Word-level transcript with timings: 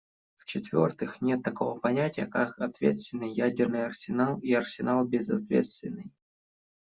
В-четвертых, 0.37 1.21
нет 1.21 1.43
такого 1.43 1.77
понятия, 1.79 2.25
как 2.25 2.57
ответственный 2.57 3.31
ядерный 3.31 3.85
арсенал 3.85 4.39
и 4.39 4.51
арсенал 4.51 5.05
безответственный. 5.05 6.11